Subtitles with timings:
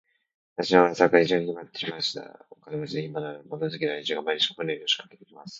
[0.55, 2.45] 私の噂は国中にひろまってしまいました。
[2.49, 5.49] お金持で、暇のある、物好きな連中が、毎日、雲のように押しかけて来ます。